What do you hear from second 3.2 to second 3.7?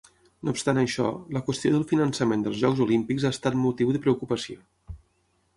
ha estat